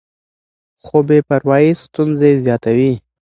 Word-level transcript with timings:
خو 0.83 0.97
بې 1.07 1.17
پروايي 1.27 1.71
ستونزې 1.83 2.31
زیاتوي. 2.45 2.91